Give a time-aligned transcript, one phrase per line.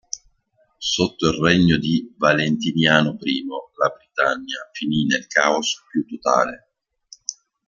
[0.79, 6.69] Sotto il regno di Valentiniano I la Britannia finì nel caos più totale.